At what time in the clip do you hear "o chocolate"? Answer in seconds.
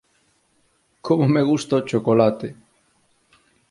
1.79-2.47